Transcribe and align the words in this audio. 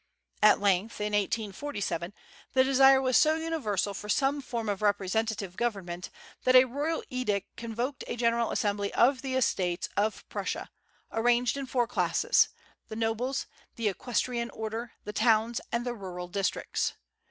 At 0.41 0.59
length, 0.59 0.99
in 0.99 1.13
1847, 1.13 2.11
the 2.53 2.63
desire 2.63 2.99
was 2.99 3.15
so 3.17 3.35
universal 3.35 3.93
for 3.93 4.09
some 4.09 4.41
form 4.41 4.67
of 4.67 4.81
representative 4.81 5.55
government 5.55 6.09
that 6.43 6.55
a 6.55 6.65
royal 6.65 7.03
edict 7.11 7.55
convoked 7.55 8.03
a 8.07 8.15
General 8.15 8.49
Assembly 8.49 8.91
of 8.95 9.21
the 9.21 9.35
Estates 9.35 9.89
of 9.95 10.27
Prussia, 10.27 10.71
arranged 11.11 11.55
in 11.55 11.67
four 11.67 11.85
classes, 11.85 12.49
the 12.87 12.95
nobles, 12.95 13.45
the 13.75 13.89
equestrian 13.89 14.49
order, 14.49 14.93
the 15.03 15.13
towns, 15.13 15.61
and 15.71 15.85
the 15.85 15.93
rural 15.93 16.27
districts. 16.27 16.93